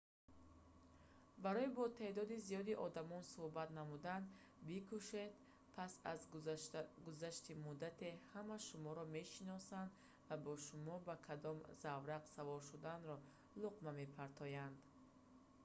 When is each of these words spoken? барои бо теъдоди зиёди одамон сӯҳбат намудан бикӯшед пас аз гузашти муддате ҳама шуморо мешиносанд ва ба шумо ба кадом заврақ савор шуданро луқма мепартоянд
барои 1.43 1.69
бо 1.77 1.85
теъдоди 1.99 2.37
зиёди 2.47 2.75
одамон 2.87 3.23
сӯҳбат 3.33 3.69
намудан 3.79 4.21
бикӯшед 4.67 5.31
пас 5.75 5.91
аз 6.13 6.19
гузашти 7.07 7.51
муддате 7.65 8.09
ҳама 8.33 8.57
шуморо 8.67 9.03
мешиносанд 9.17 9.91
ва 10.27 10.35
ба 10.45 10.53
шумо 10.65 10.95
ба 11.07 11.15
кадом 11.27 11.57
заврақ 11.83 12.23
савор 12.33 12.59
шуданро 12.69 13.15
луқма 13.61 13.91
мепартоянд 14.01 14.77